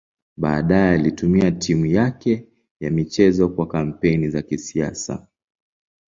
[0.37, 2.47] Baadaye alitumia timu yake
[2.79, 5.27] ya michezo kwa kampeni za kisiasa.